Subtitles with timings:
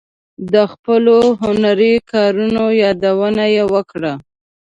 [0.53, 4.13] د خپلو هنري کارونو یادونه یې وکړه.